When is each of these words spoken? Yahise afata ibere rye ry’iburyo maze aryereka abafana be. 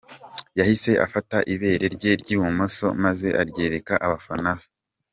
Yahise 0.59 0.91
afata 1.05 1.37
ibere 1.53 1.85
rye 1.95 2.11
ry’iburyo 2.21 2.87
maze 3.05 3.27
aryereka 3.41 3.93
abafana 4.05 4.49
be. 4.57 4.63